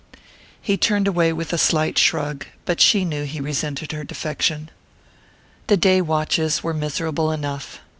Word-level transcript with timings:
He 0.59 0.77
turned 0.77 1.07
away 1.07 1.31
with 1.31 1.53
a 1.53 1.59
slight 1.59 1.95
shrug; 1.99 2.47
but 2.65 2.81
she 2.81 3.05
knew 3.05 3.23
he 3.23 3.39
resented 3.39 3.91
her 3.91 4.03
defection. 4.03 4.71
The 5.67 5.77
day 5.77 6.01
watches 6.01 6.63
were 6.63 6.73
miserable 6.73 7.31
enough. 7.31 7.81